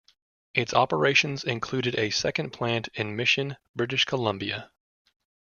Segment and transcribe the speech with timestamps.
[0.55, 4.71] Its operations included a second plant in Mission, British Columbia.